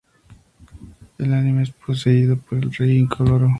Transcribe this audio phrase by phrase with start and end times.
[1.19, 3.49] En el anime es poseído por el Rey Incoloro.